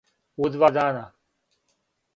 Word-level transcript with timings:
У 0.45 0.49
два 0.55 0.69
дана? 0.79 1.05